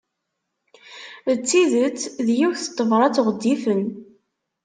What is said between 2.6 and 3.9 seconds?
n tebrat ɣezzifen.